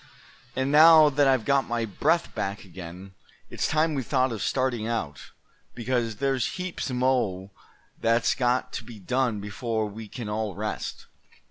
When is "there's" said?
6.15-6.53